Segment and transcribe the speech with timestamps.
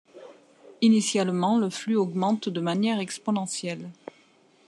[0.81, 3.87] Initialement, le flux augmente de manière exponentielle.